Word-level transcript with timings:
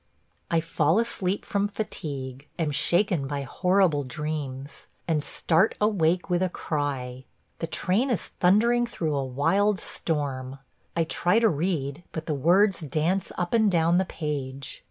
I 0.49 0.61
fall 0.61 0.97
asleep 0.97 1.45
from 1.45 1.67
fatigue, 1.67 2.47
am 2.57 2.71
shaken 2.71 3.27
by 3.27 3.43
horrible 3.43 4.03
dreams, 4.03 4.87
and 5.07 5.23
start 5.23 5.75
awake 5.79 6.27
with 6.27 6.41
a 6.41 6.49
cry. 6.49 7.25
The 7.59 7.67
train 7.67 8.09
is 8.09 8.29
thundering 8.39 8.87
through 8.87 9.15
a 9.15 9.23
wild 9.23 9.79
storm. 9.79 10.57
I 10.95 11.03
try 11.03 11.37
to 11.37 11.49
read, 11.49 12.03
but 12.13 12.25
the 12.25 12.33
words 12.33 12.79
dance 12.79 13.31
up 13.37 13.53
and 13.53 13.69
down 13.71 13.99
the 13.99 14.05
page. 14.05 14.79